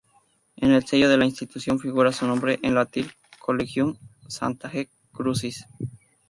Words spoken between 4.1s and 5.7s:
Sanctae Crucis.